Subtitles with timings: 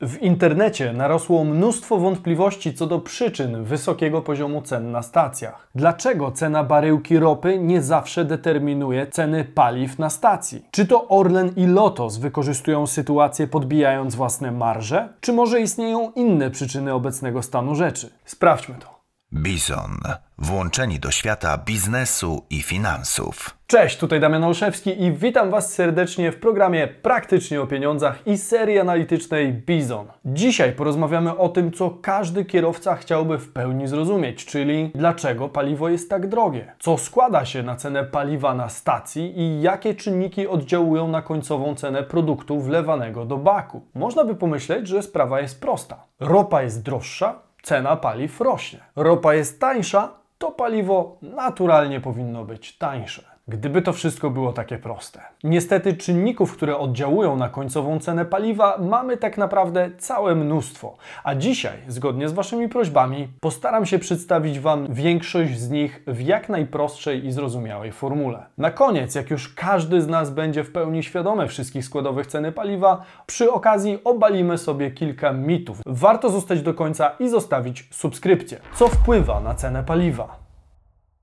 [0.00, 5.68] W internecie narosło mnóstwo wątpliwości co do przyczyn wysokiego poziomu cen na stacjach.
[5.74, 10.64] Dlaczego cena baryłki ropy nie zawsze determinuje ceny paliw na stacji?
[10.70, 15.08] Czy to Orlen i Lotos wykorzystują sytuację podbijając własne marże?
[15.20, 18.10] Czy może istnieją inne przyczyny obecnego stanu rzeczy?
[18.24, 18.93] Sprawdźmy to.
[19.34, 19.98] Bizon.
[20.38, 23.56] Włączeni do świata biznesu i finansów.
[23.66, 28.78] Cześć, tutaj Damian Olszewski i witam Was serdecznie w programie Praktycznie o pieniądzach i serii
[28.78, 30.06] analitycznej Bizon.
[30.24, 36.10] Dzisiaj porozmawiamy o tym, co każdy kierowca chciałby w pełni zrozumieć, czyli dlaczego paliwo jest
[36.10, 41.22] tak drogie, co składa się na cenę paliwa na stacji i jakie czynniki oddziałują na
[41.22, 43.82] końcową cenę produktu wlewanego do baku.
[43.94, 46.04] Można by pomyśleć, że sprawa jest prosta.
[46.20, 48.80] Ropa jest droższa, cena paliw rośnie.
[48.96, 53.33] Ropa jest tańsza, to paliwo naturalnie powinno być tańsze.
[53.48, 55.20] Gdyby to wszystko było takie proste.
[55.42, 60.96] Niestety czynników, które oddziałują na końcową cenę paliwa, mamy tak naprawdę całe mnóstwo.
[61.24, 66.48] A dzisiaj, zgodnie z Waszymi prośbami, postaram się przedstawić Wam większość z nich w jak
[66.48, 68.46] najprostszej i zrozumiałej formule.
[68.58, 73.04] Na koniec, jak już każdy z nas będzie w pełni świadomy wszystkich składowych ceny paliwa,
[73.26, 75.80] przy okazji obalimy sobie kilka mitów.
[75.86, 78.58] Warto zostać do końca i zostawić subskrypcję.
[78.74, 80.43] Co wpływa na cenę paliwa?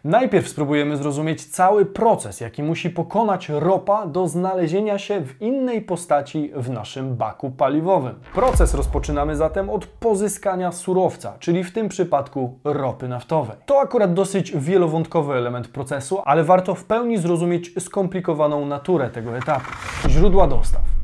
[0.03, 6.51] Najpierw spróbujemy zrozumieć cały proces, jaki musi pokonać ropa do znalezienia się w innej postaci
[6.55, 8.15] w naszym baku paliwowym.
[8.33, 13.57] Proces rozpoczynamy zatem od pozyskania surowca, czyli w tym przypadku ropy naftowej.
[13.65, 19.65] To akurat dosyć wielowątkowy element procesu, ale warto w pełni zrozumieć skomplikowaną naturę tego etapu.
[20.09, 21.00] Źródła dostaw.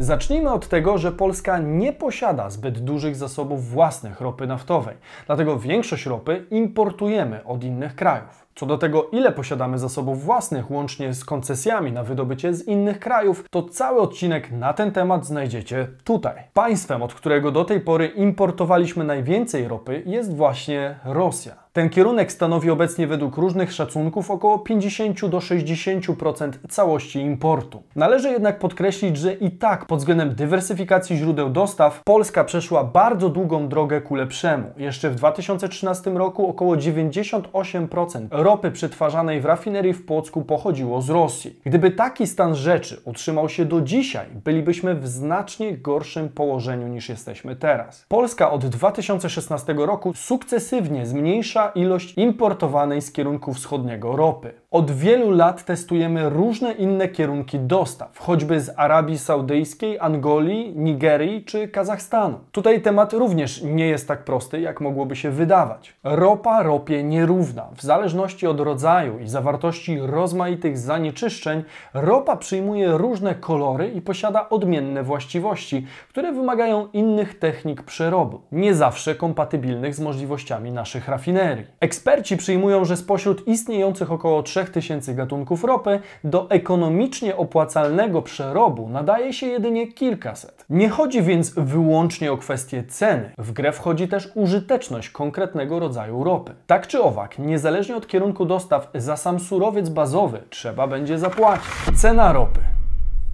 [0.00, 6.06] Zacznijmy od tego, że Polska nie posiada zbyt dużych zasobów własnych ropy naftowej, dlatego większość
[6.06, 8.46] ropy importujemy od innych krajów.
[8.60, 13.44] Co do tego, ile posiadamy zasobów własnych, łącznie z koncesjami na wydobycie z innych krajów,
[13.50, 16.34] to cały odcinek na ten temat znajdziecie tutaj.
[16.54, 21.70] Państwem, od którego do tej pory importowaliśmy najwięcej ropy, jest właśnie Rosja.
[21.72, 27.82] Ten kierunek stanowi obecnie według różnych szacunków około 50 do 60% całości importu.
[27.96, 33.68] Należy jednak podkreślić, że i tak pod względem dywersyfikacji źródeł dostaw Polska przeszła bardzo długą
[33.68, 34.70] drogę ku lepszemu.
[34.76, 41.60] Jeszcze w 2013 roku około 98% ropy przetwarzanej w rafinerii w Płocku pochodziło z Rosji.
[41.64, 47.56] Gdyby taki stan rzeczy utrzymał się do dzisiaj, bylibyśmy w znacznie gorszym położeniu niż jesteśmy
[47.56, 48.04] teraz.
[48.08, 54.52] Polska od 2016 roku sukcesywnie zmniejsza ilość importowanej z kierunku wschodniego ropy.
[54.70, 61.68] Od wielu lat testujemy różne inne kierunki dostaw, choćby z Arabii Saudyjskiej, Angolii, Nigerii czy
[61.68, 62.38] Kazachstanu.
[62.52, 65.94] Tutaj temat również nie jest tak prosty, jak mogłoby się wydawać.
[66.04, 67.68] Ropa ropie nierówna.
[67.76, 71.64] W zależności od rodzaju i zawartości rozmaitych zanieczyszczeń,
[71.94, 79.14] ropa przyjmuje różne kolory i posiada odmienne właściwości, które wymagają innych technik przerobu, nie zawsze
[79.14, 81.66] kompatybilnych z możliwościami naszych rafinerii.
[81.80, 89.32] Eksperci przyjmują, że spośród istniejących około 3 3000 gatunków ropy, do ekonomicznie opłacalnego przerobu nadaje
[89.32, 90.64] się jedynie kilkaset.
[90.70, 93.30] Nie chodzi więc wyłącznie o kwestię ceny.
[93.38, 96.54] W grę wchodzi też użyteczność konkretnego rodzaju ropy.
[96.66, 101.70] Tak czy owak, niezależnie od kierunku dostaw, za sam surowiec bazowy trzeba będzie zapłacić.
[101.96, 102.79] Cena ropy.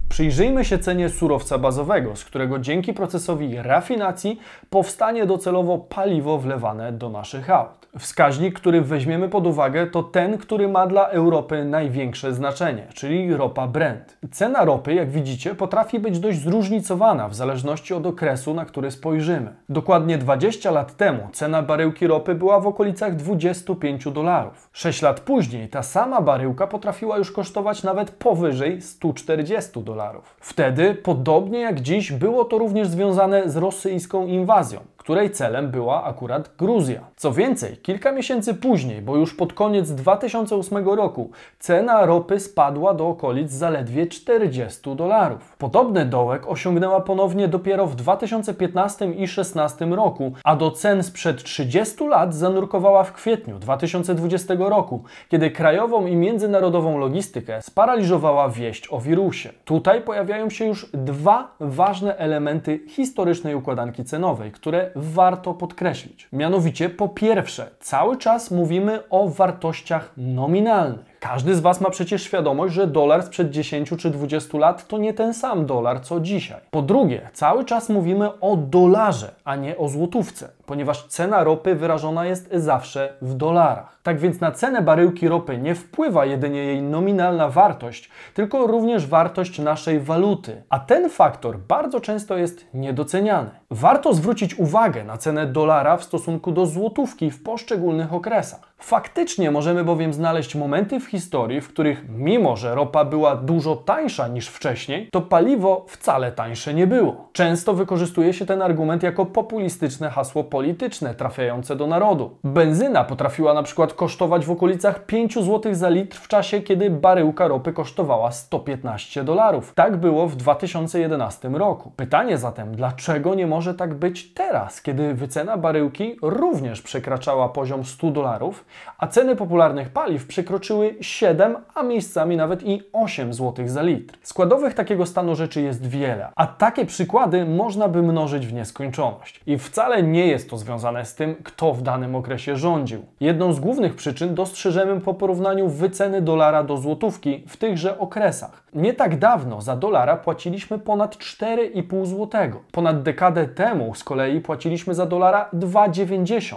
[0.09, 7.09] Przyjrzyjmy się cenie surowca bazowego, z którego dzięki procesowi rafinacji powstanie docelowo paliwo wlewane do
[7.09, 7.87] naszych aut.
[7.99, 13.67] Wskaźnik, który weźmiemy pod uwagę, to ten, który ma dla Europy największe znaczenie, czyli ropa
[13.67, 14.17] Brent.
[14.31, 19.53] Cena ropy, jak widzicie, potrafi być dość zróżnicowana w zależności od okresu, na który spojrzymy.
[19.69, 24.69] Dokładnie 20 lat temu cena baryłki ropy była w okolicach 25 dolarów.
[24.73, 30.35] 6 lat później ta sama baryłka potrafiła już kosztować nawet powyżej 140 dolarów dolarów.
[30.39, 36.51] Wtedy, podobnie jak dziś, było to również związane z rosyjską inwazją której celem była akurat
[36.57, 37.01] Gruzja.
[37.15, 43.07] Co więcej, kilka miesięcy później, bo już pod koniec 2008 roku, cena ropy spadła do
[43.07, 45.55] okolic zaledwie 40 dolarów.
[45.57, 52.07] Podobny dołek osiągnęła ponownie dopiero w 2015 i 2016 roku, a do cen sprzed 30
[52.07, 59.49] lat zanurkowała w kwietniu 2020 roku, kiedy krajową i międzynarodową logistykę sparaliżowała wieść o wirusie.
[59.65, 66.27] Tutaj pojawiają się już dwa ważne elementy historycznej układanki cenowej, które warto podkreślić.
[66.33, 71.16] Mianowicie, po pierwsze, cały czas mówimy o wartościach nominalnych.
[71.19, 75.13] Każdy z Was ma przecież świadomość, że dolar sprzed 10 czy 20 lat to nie
[75.13, 76.61] ten sam dolar co dzisiaj.
[76.71, 82.25] Po drugie, cały czas mówimy o dolarze, a nie o złotówce, ponieważ cena ropy wyrażona
[82.25, 83.99] jest zawsze w dolarach.
[84.03, 89.59] Tak więc na cenę baryłki ropy nie wpływa jedynie jej nominalna wartość, tylko również wartość
[89.59, 90.63] naszej waluty.
[90.69, 93.49] A ten faktor bardzo często jest niedoceniany.
[93.71, 98.66] Warto zwrócić uwagę na cenę dolara w stosunku do złotówki w poszczególnych okresach.
[98.87, 104.27] Faktycznie możemy bowiem znaleźć momenty w historii, w których mimo, że ropa była dużo tańsza
[104.27, 107.29] niż wcześniej, to paliwo wcale tańsze nie było.
[107.33, 112.37] Często wykorzystuje się ten argument jako populistyczne hasło polityczne trafiające do narodu.
[112.43, 117.47] Benzyna potrafiła na przykład kosztować w okolicach 5 zł za litr w czasie, kiedy baryłka
[117.47, 119.73] ropy kosztowała 115 dolarów.
[119.75, 121.91] Tak było w 2011 roku.
[121.95, 128.11] Pytanie zatem, dlaczego nie może tak być teraz, kiedy wycena baryłki również przekraczała poziom 100
[128.11, 128.65] dolarów,
[128.97, 134.17] a ceny popularnych paliw przekroczyły 7, a miejscami nawet i 8 zł za litr.
[134.21, 139.41] Składowych takiego stanu rzeczy jest wiele, a takie przykłady można by mnożyć w nieskończoność.
[139.47, 143.05] I wcale nie jest to związane z tym, kto w danym okresie rządził.
[143.19, 148.63] Jedną z głównych przyczyn dostrzeżemy po porównaniu wyceny dolara do złotówki w tychże okresach.
[148.73, 152.29] Nie tak dawno za dolara płaciliśmy ponad 4,5 zł.
[152.71, 156.55] Ponad dekadę temu z kolei płaciliśmy za dolara 2,90,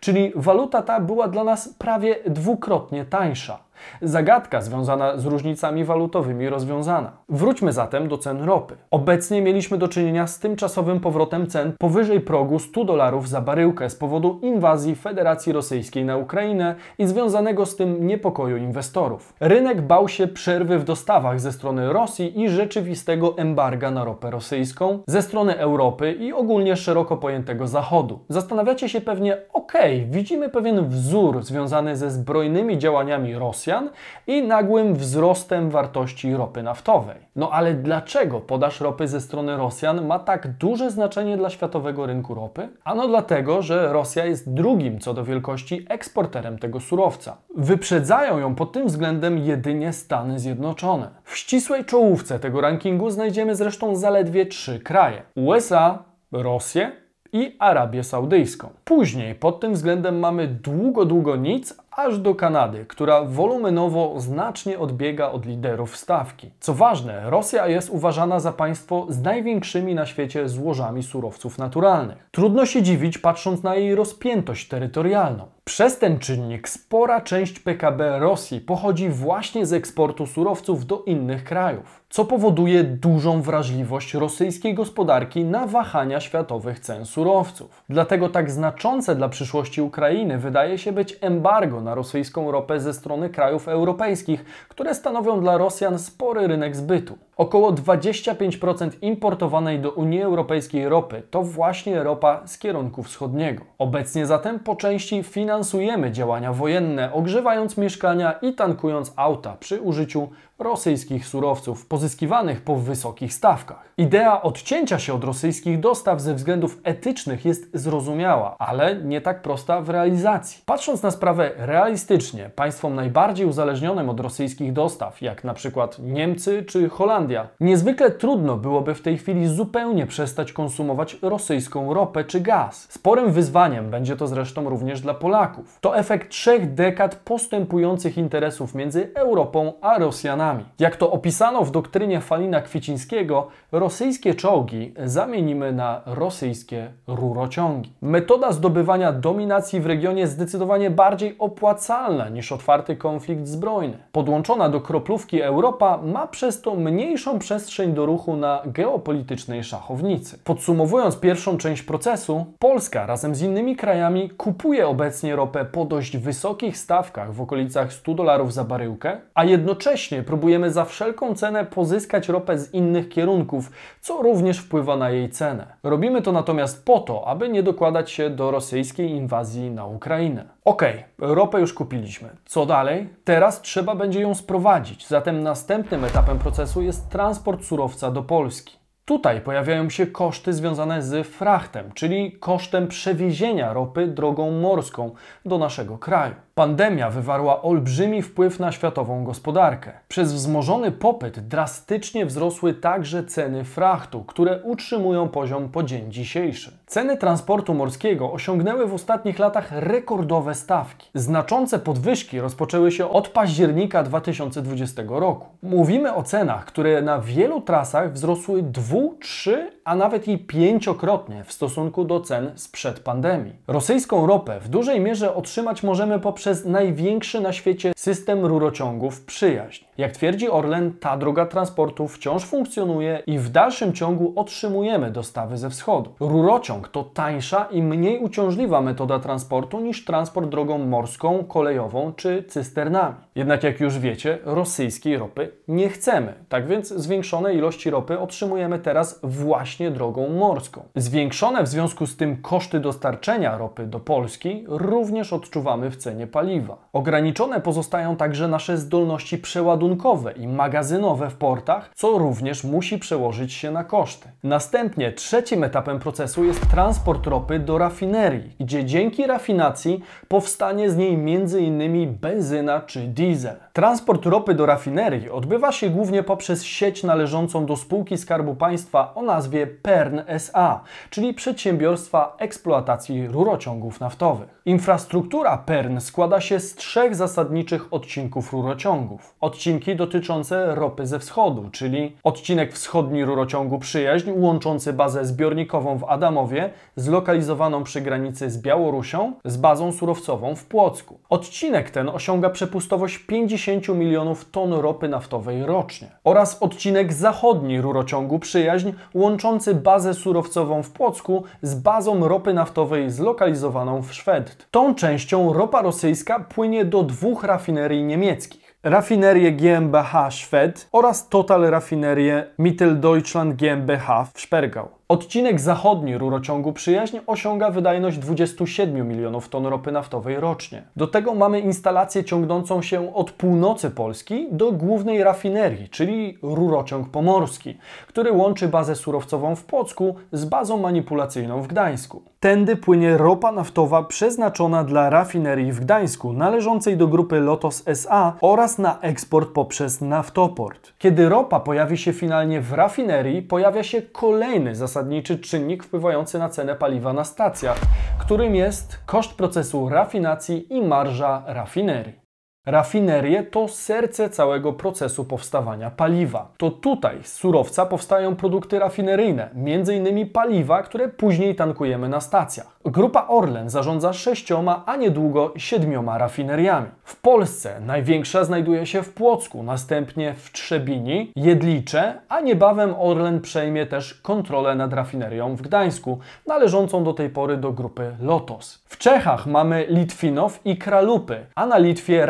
[0.00, 3.58] czyli waluta ta była dla nas prawie dwukrotnie tańsza.
[4.02, 7.12] Zagadka związana z różnicami walutowymi rozwiązana.
[7.28, 8.76] Wróćmy zatem do cen ropy.
[8.90, 13.96] Obecnie mieliśmy do czynienia z tymczasowym powrotem cen powyżej progu 100 dolarów za baryłkę z
[13.96, 19.34] powodu inwazji Federacji Rosyjskiej na Ukrainę i związanego z tym niepokoju inwestorów.
[19.40, 24.98] Rynek bał się przerwy w dostawach ze strony Rosji i rzeczywistego embarga na ropę rosyjską
[25.06, 28.18] ze strony Europy i ogólnie szeroko pojętego Zachodu.
[28.28, 33.90] Zastanawiacie się pewnie, okej, widzimy pewien wzór związany ze zbrojnymi działaniami Rosjan, Rosjan
[34.26, 37.16] i nagłym wzrostem wartości ropy naftowej.
[37.36, 42.34] No ale dlaczego podaż ropy ze strony Rosjan ma tak duże znaczenie dla światowego rynku
[42.34, 42.68] ropy?
[42.84, 47.36] Ano dlatego, że Rosja jest drugim co do wielkości eksporterem tego surowca.
[47.56, 51.10] Wyprzedzają ją pod tym względem jedynie Stany Zjednoczone.
[51.24, 55.98] W ścisłej czołówce tego rankingu znajdziemy zresztą zaledwie trzy kraje: USA,
[56.32, 56.92] Rosję
[57.32, 58.68] i Arabię Saudyjską.
[58.84, 65.30] Później pod tym względem mamy długo, długo nic, aż do Kanady, która wolumenowo znacznie odbiega
[65.30, 66.50] od liderów stawki.
[66.60, 72.28] Co ważne, Rosja jest uważana za państwo z największymi na świecie złożami surowców naturalnych.
[72.30, 75.46] Trudno się dziwić, patrząc na jej rozpiętość terytorialną.
[75.64, 82.04] Przez ten czynnik spora część PKB Rosji pochodzi właśnie z eksportu surowców do innych krajów,
[82.10, 87.84] co powoduje dużą wrażliwość rosyjskiej gospodarki na wahania światowych cen surowców.
[87.88, 93.30] Dlatego tak znaczące dla przyszłości Ukrainy wydaje się być embargo na rosyjską ropę ze strony
[93.30, 97.18] krajów europejskich, które stanowią dla Rosjan spory rynek zbytu.
[97.36, 103.64] Około 25% importowanej do Unii Europejskiej ropy to właśnie ropa z kierunku wschodniego.
[103.78, 110.28] Obecnie zatem po części finansujemy działania wojenne, ogrzewając mieszkania i tankując auta przy użyciu
[110.58, 113.88] rosyjskich surowców pozyskiwanych po wysokich stawkach.
[113.96, 119.80] Idea odcięcia się od rosyjskich dostaw ze względów etycznych jest zrozumiała, ale nie tak prosta
[119.80, 120.62] w realizacji.
[120.66, 126.88] Patrząc na sprawę realistycznie, państwom najbardziej uzależnionym od rosyjskich dostaw, jak na przykład Niemcy czy
[126.88, 127.23] Holandia,
[127.60, 132.86] niezwykle trudno byłoby w tej chwili zupełnie przestać konsumować rosyjską ropę czy gaz.
[132.90, 135.78] Sporym wyzwaniem będzie to zresztą również dla Polaków.
[135.80, 142.20] To efekt trzech dekad postępujących interesów między Europą a Rosjanami jak to opisano w doktrynie
[142.20, 147.92] Falina Kwiecińskiego, rosyjskie czołgi zamienimy na rosyjskie rurociągi.
[148.02, 153.98] Metoda zdobywania dominacji w regionie zdecydowanie bardziej opłacalna niż otwarty konflikt zbrojny.
[154.12, 156.74] Podłączona do kroplówki Europa ma przez to
[157.14, 160.38] mniejszą przestrzeń do ruchu na geopolitycznej szachownicy.
[160.44, 166.78] Podsumowując pierwszą część procesu, Polska razem z innymi krajami kupuje obecnie ropę po dość wysokich
[166.78, 172.58] stawkach w okolicach 100 dolarów za baryłkę, a jednocześnie próbujemy za wszelką cenę pozyskać ropę
[172.58, 175.66] z innych kierunków, co również wpływa na jej cenę.
[175.82, 180.44] Robimy to natomiast po to, aby nie dokładać się do rosyjskiej inwazji na Ukrainę.
[180.64, 180.82] Ok,
[181.18, 182.28] ropę już kupiliśmy.
[182.44, 183.08] Co dalej?
[183.24, 188.84] Teraz trzeba będzie ją sprowadzić, zatem następnym etapem procesu jest transport surowca do Polski.
[189.04, 195.98] Tutaj pojawiają się koszty związane z frachtem, czyli kosztem przewiezienia ropy drogą morską do naszego
[195.98, 196.34] kraju.
[196.54, 199.92] Pandemia wywarła olbrzymi wpływ na światową gospodarkę.
[200.08, 206.78] Przez wzmożony popyt drastycznie wzrosły także ceny frachtu, które utrzymują poziom po dzień dzisiejszy.
[206.86, 211.08] Ceny transportu morskiego osiągnęły w ostatnich latach rekordowe stawki.
[211.14, 215.46] Znaczące podwyżki rozpoczęły się od października 2020 roku.
[215.62, 221.52] Mówimy o cenach, które na wielu trasach wzrosły dwu, trzy, a nawet i pięciokrotnie w
[221.52, 223.52] stosunku do cen sprzed pandemii.
[223.66, 229.84] Rosyjską ropę w dużej mierze otrzymać możemy poprzez największy na świecie system rurociągów przyjaźń.
[229.98, 235.70] Jak twierdzi Orlen, ta droga transportu wciąż funkcjonuje i w dalszym ciągu otrzymujemy dostawy ze
[235.70, 236.14] wschodu.
[236.20, 243.16] Rurociąg to tańsza i mniej uciążliwa metoda transportu niż transport drogą morską, kolejową czy cysternami.
[243.34, 246.34] Jednak jak już wiecie, rosyjskiej ropy nie chcemy.
[246.48, 250.82] Tak więc zwiększone ilości ropy otrzymujemy teraz właśnie drogą morską.
[250.96, 256.88] Zwiększone w związku z tym koszty dostarczenia ropy do Polski również odczuwamy w cenie paliwa.
[256.92, 263.70] Ograniczone pozostają także nasze zdolności przeładunkowe i magazynowe w portach, co również musi przełożyć się
[263.70, 264.28] na koszty.
[264.42, 271.14] Następnie trzecim etapem procesu jest transport ropy do rafinerii, gdzie dzięki rafinacji powstanie z niej
[271.14, 272.14] m.in.
[272.14, 273.23] benzyna czy diesel.
[273.24, 273.63] Anvisa.
[273.74, 279.22] Transport ropy do rafinerii odbywa się głównie poprzez sieć należącą do spółki Skarbu Państwa o
[279.22, 284.62] nazwie PERN SA, czyli Przedsiębiorstwa Eksploatacji Rurociągów Naftowych.
[284.66, 289.34] Infrastruktura PERN składa się z trzech zasadniczych odcinków rurociągów.
[289.40, 296.70] Odcinki dotyczące ropy ze wschodu, czyli odcinek wschodni rurociągu Przyjaźń łączący bazę zbiornikową w Adamowie
[296.96, 301.18] zlokalizowaną przy granicy z Białorusią z bazą surowcową w Płocku.
[301.30, 303.63] Odcinek ten osiąga przepustowość 50
[303.94, 306.08] milionów ton ropy naftowej rocznie.
[306.24, 314.02] Oraz odcinek zachodni rurociągu Przyjaźń łączący bazę surowcową w Płocku z bazą ropy naftowej zlokalizowaną
[314.02, 314.66] w Szwedt.
[314.70, 318.64] Tą częścią ropa rosyjska płynie do dwóch rafinerii niemieckich.
[318.82, 324.88] Rafinerię GmbH Szwed oraz Total Rafinerię Mitteldeutschland GmbH w Szpergał.
[325.08, 330.82] Odcinek zachodni rurociągu Przyjaźń osiąga wydajność 27 milionów ton ropy naftowej rocznie.
[330.96, 337.78] Do tego mamy instalację ciągnącą się od północy Polski do głównej rafinerii, czyli rurociąg pomorski,
[338.06, 342.22] który łączy bazę surowcową w Płocku z bazą manipulacyjną w Gdańsku.
[342.40, 348.78] Tędy płynie ropa naftowa przeznaczona dla rafinerii w Gdańsku, należącej do grupy Lotos SA oraz
[348.78, 350.92] na eksport poprzez naftoport.
[350.98, 354.93] Kiedy ropa pojawi się finalnie w rafinerii, pojawia się kolejny zasadniczy
[355.38, 357.78] czynnik wpływający na cenę paliwa na stacjach,
[358.20, 362.23] którym jest koszt procesu rafinacji i marża rafinerii.
[362.66, 366.48] Rafinerie to serce całego procesu powstawania paliwa.
[366.56, 370.28] To tutaj z surowca powstają produkty rafineryjne, m.in.
[370.28, 372.78] paliwa, które później tankujemy na stacjach.
[372.84, 376.86] Grupa Orlen zarządza sześcioma, a niedługo siedmioma rafineriami.
[377.04, 383.86] W Polsce największa znajduje się w Płocku, następnie w Trzebini, Jedlicze, a niebawem Orlen przejmie
[383.86, 388.84] też kontrolę nad rafinerią w Gdańsku, należącą do tej pory do grupy Lotos.
[388.86, 392.26] W Czechach mamy Litwinow i Kralupy, a na Litwie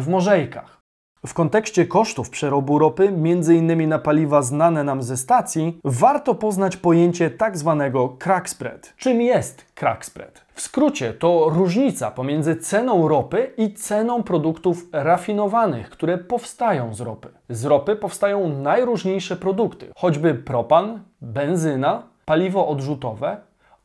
[0.00, 0.80] w Morzejkach.
[1.26, 3.88] W kontekście kosztów przerobu ropy, m.in.
[3.88, 8.94] na paliwa znane nam ze stacji, warto poznać pojęcie tak zwanego crack spread.
[8.96, 10.44] Czym jest crack spread?
[10.54, 17.28] W skrócie to różnica pomiędzy ceną ropy i ceną produktów rafinowanych, które powstają z ropy.
[17.48, 23.36] Z ropy powstają najróżniejsze produkty, choćby propan, benzyna, paliwo odrzutowe,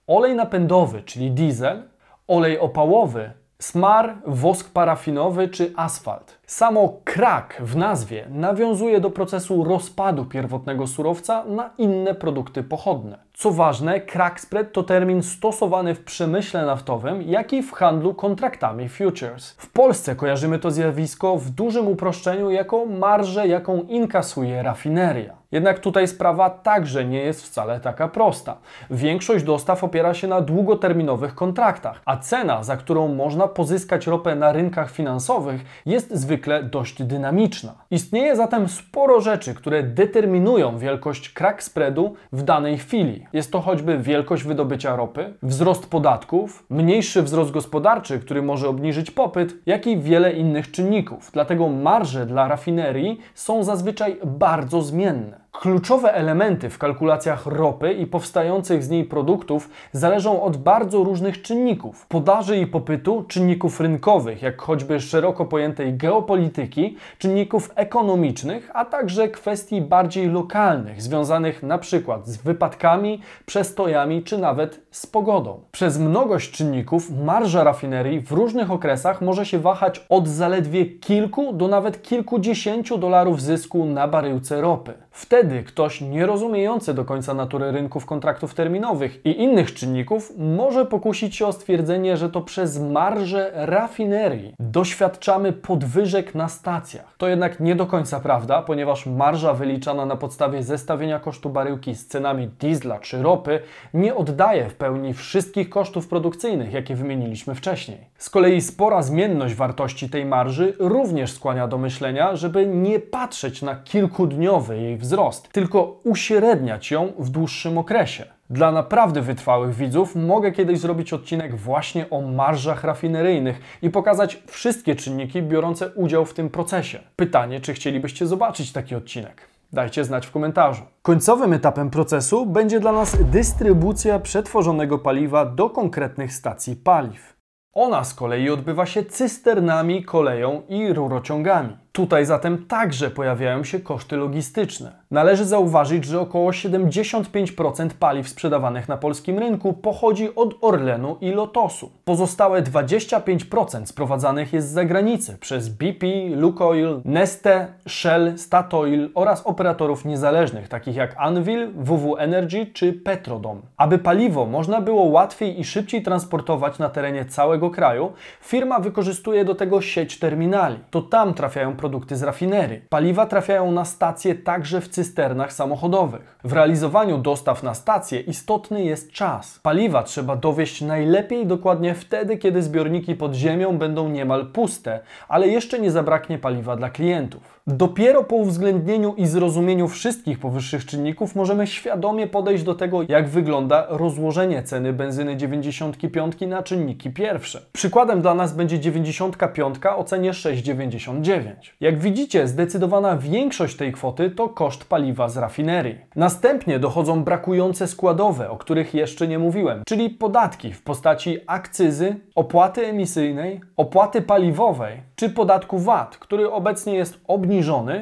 [0.07, 1.83] olej napędowy, czyli diesel,
[2.27, 6.39] olej opałowy, smar, wosk parafinowy czy asfalt.
[6.45, 13.17] Samo krak w nazwie nawiązuje do procesu rozpadu pierwotnego surowca na inne produkty pochodne.
[13.33, 18.89] Co ważne, crack spread to termin stosowany w przemyśle naftowym, jak i w handlu kontraktami
[18.89, 19.51] futures.
[19.57, 25.44] W Polsce kojarzymy to zjawisko w dużym uproszczeniu jako marżę, jaką inkasuje rafineria.
[25.55, 28.57] Jednak tutaj sprawa także nie jest wcale taka prosta.
[28.89, 34.51] Większość dostaw opiera się na długoterminowych kontraktach, a cena, za którą można pozyskać ropę na
[34.51, 37.73] rynkach finansowych, jest zwykle dość dynamiczna.
[37.91, 43.25] Istnieje zatem sporo rzeczy, które determinują wielkość crack spreadu w danej chwili.
[43.33, 49.53] Jest to choćby wielkość wydobycia ropy, wzrost podatków, mniejszy wzrost gospodarczy, który może obniżyć popyt,
[49.65, 51.29] jak i wiele innych czynników.
[51.33, 55.44] Dlatego marże dla rafinerii są zazwyczaj bardzo zmienne.
[55.59, 62.05] Kluczowe elementy w kalkulacjach ropy i powstających z niej produktów zależą od bardzo różnych czynników:
[62.07, 69.81] podaży i popytu, czynników rynkowych, jak choćby szeroko pojętej geopolityki, czynników ekonomicznych, a także kwestii
[69.81, 75.59] bardziej lokalnych, związanych przykład z wypadkami, przestojami czy nawet z pogodą.
[75.71, 81.67] Przez mnogość czynników marża rafinerii w różnych okresach może się wahać od zaledwie kilku do
[81.67, 85.04] nawet kilkudziesięciu dolarów zysku na baryłce ropy.
[85.17, 91.47] Wtedy ktoś nierozumiejący do końca natury rynków kontraktów terminowych i innych czynników może pokusić się
[91.47, 97.15] o stwierdzenie, że to przez marżę rafinerii doświadczamy podwyżek na stacjach.
[97.17, 102.07] To jednak nie do końca prawda, ponieważ marża wyliczana na podstawie zestawienia kosztu baryłki z
[102.07, 103.59] cenami diesla czy ropy
[103.93, 107.97] nie oddaje w pełni wszystkich kosztów produkcyjnych, jakie wymieniliśmy wcześniej.
[108.17, 113.75] Z kolei spora zmienność wartości tej marży również skłania do myślenia, żeby nie patrzeć na
[113.75, 115.04] kilkudniowy jej wzrost,
[115.51, 118.25] tylko uśredniać ją w dłuższym okresie.
[118.49, 124.95] Dla naprawdę wytrwałych widzów mogę kiedyś zrobić odcinek właśnie o marżach rafineryjnych i pokazać wszystkie
[124.95, 126.99] czynniki biorące udział w tym procesie.
[127.15, 129.41] Pytanie, czy chcielibyście zobaczyć taki odcinek?
[129.73, 130.83] Dajcie znać w komentarzu.
[131.01, 137.35] Końcowym etapem procesu będzie dla nas dystrybucja przetworzonego paliwa do konkretnych stacji paliw.
[137.73, 141.77] Ona z kolei odbywa się cysternami, koleją i rurociągami.
[141.95, 144.91] Tutaj zatem także pojawiają się koszty logistyczne.
[145.11, 151.91] Należy zauważyć, że około 75% paliw sprzedawanych na polskim rynku pochodzi od Orlenu i Lotosu.
[152.05, 160.67] Pozostałe 25% sprowadzanych jest z zagranicy przez BP, Lukoil, Neste, Shell, Statoil oraz operatorów niezależnych
[160.67, 163.61] takich jak Anvil, WW Energy czy Petrodom.
[163.77, 169.55] Aby paliwo można było łatwiej i szybciej transportować na terenie całego kraju, firma wykorzystuje do
[169.55, 170.79] tego sieć terminali.
[170.89, 172.81] To tam trafiają produkty z rafinerii.
[172.89, 176.37] Paliwa trafiają na stacje także w cysternach samochodowych.
[176.43, 179.59] W realizowaniu dostaw na stację istotny jest czas.
[179.63, 185.79] Paliwa trzeba dowieść najlepiej dokładnie wtedy, kiedy zbiorniki pod ziemią będą niemal puste, ale jeszcze
[185.79, 187.54] nie zabraknie paliwa dla klientów.
[187.67, 193.85] Dopiero po uwzględnieniu i zrozumieniu wszystkich powyższych czynników możemy świadomie podejść do tego, jak wygląda
[193.89, 197.61] rozłożenie ceny benzyny 95 na czynniki pierwsze.
[197.73, 201.53] Przykładem dla nas będzie 95 o cenie 6,99.
[201.81, 205.97] Jak widzicie, zdecydowana większość tej kwoty to koszt paliwa z rafinerii.
[206.15, 212.85] Następnie dochodzą brakujące składowe, o których jeszcze nie mówiłem, czyli podatki w postaci akcyzy, opłaty
[212.85, 217.54] emisyjnej, opłaty paliwowej czy podatku VAT, który obecnie jest obniżony,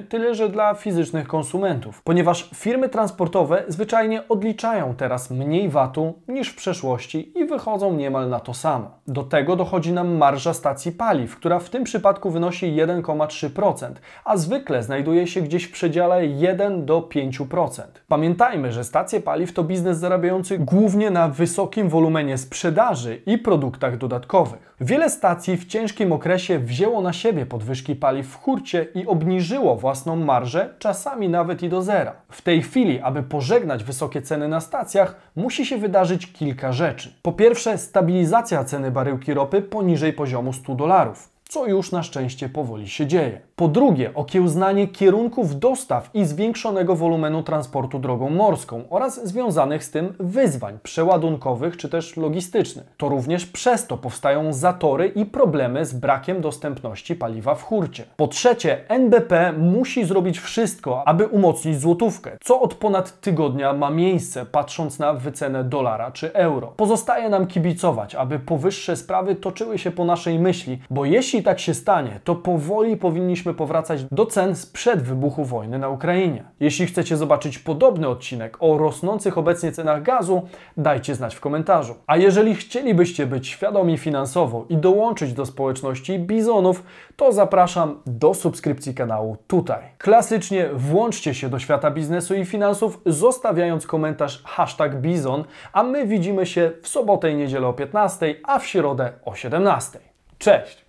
[0.09, 6.55] tyle że dla fizycznych konsumentów, ponieważ firmy transportowe zwyczajnie odliczają teraz mniej VAT-u niż w
[6.55, 8.91] przeszłości i wychodzą niemal na to samo.
[9.07, 13.91] Do tego dochodzi nam marża stacji paliw, która w tym przypadku wynosi 1,3%,
[14.25, 17.81] a zwykle znajduje się gdzieś w przedziale 1 do 5%.
[18.07, 24.75] Pamiętajmy, że stacje paliw to biznes zarabiający głównie na wysokim wolumenie sprzedaży i produktach dodatkowych.
[24.81, 29.05] Wiele stacji w ciężkim okresie wzięło na siebie podwyżki paliw w hurcie i
[29.43, 32.13] obniżyło własną marżę, czasami nawet i do zera.
[32.29, 37.13] W tej chwili, aby pożegnać wysokie ceny na stacjach, musi się wydarzyć kilka rzeczy.
[37.21, 42.89] Po pierwsze, stabilizacja ceny baryłki ropy poniżej poziomu 100 dolarów co już na szczęście powoli
[42.89, 43.41] się dzieje.
[43.55, 50.13] Po drugie, okiełznanie kierunków dostaw i zwiększonego wolumenu transportu drogą morską oraz związanych z tym
[50.19, 52.85] wyzwań przeładunkowych czy też logistycznych.
[52.97, 58.03] To również przez to powstają zatory i problemy z brakiem dostępności paliwa w hurcie.
[58.17, 64.45] Po trzecie, NBP musi zrobić wszystko, aby umocnić złotówkę, co od ponad tygodnia ma miejsce,
[64.45, 66.67] patrząc na wycenę dolara czy euro.
[66.67, 71.73] Pozostaje nam kibicować, aby powyższe sprawy toczyły się po naszej myśli, bo jeśli tak się
[71.73, 76.43] stanie, to powoli powinniśmy powracać do cen sprzed wybuchu wojny na Ukrainie.
[76.59, 80.41] Jeśli chcecie zobaczyć podobny odcinek o rosnących obecnie cenach gazu,
[80.77, 81.95] dajcie znać w komentarzu.
[82.07, 86.83] A jeżeli chcielibyście być świadomi finansowo i dołączyć do społeczności bizonów,
[87.15, 89.83] to zapraszam do subskrypcji kanału tutaj.
[89.97, 95.43] Klasycznie włączcie się do świata biznesu i finansów, zostawiając komentarz hashtag bizon,
[95.73, 99.99] a my widzimy się w sobotę i niedzielę o 15, a w środę o 17.
[100.37, 100.82] Cześć!